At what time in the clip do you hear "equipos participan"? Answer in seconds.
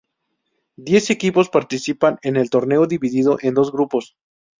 1.11-2.17